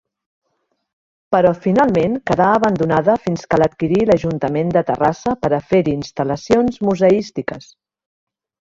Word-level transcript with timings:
Però 1.35 1.51
finalment 1.65 2.15
quedà 2.31 2.47
abandonada 2.55 3.19
fins 3.27 3.45
que 3.53 3.61
l'adquirí 3.63 4.01
l'Ajuntament 4.13 4.75
de 4.79 4.85
Terrassa 4.91 5.37
per 5.45 5.55
a 5.55 5.63
fer-hi 5.71 5.97
instal·lacions 6.01 6.85
museístiques. 6.91 7.75